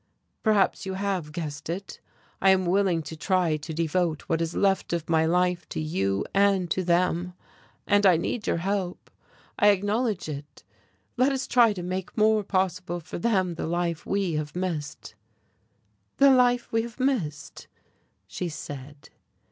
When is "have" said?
0.95-1.31, 14.33-14.55, 16.81-16.99